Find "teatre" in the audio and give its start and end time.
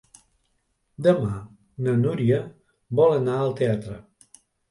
3.63-4.01